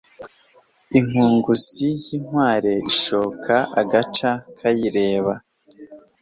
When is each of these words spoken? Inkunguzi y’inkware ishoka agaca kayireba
Inkunguzi 0.97 1.87
y’inkware 2.05 2.73
ishoka 2.91 3.55
agaca 3.81 4.31
kayireba 4.57 5.33